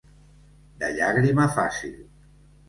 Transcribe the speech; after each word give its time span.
De 0.83 0.89
llàgrima 0.95 1.47
fàcil. 1.59 1.93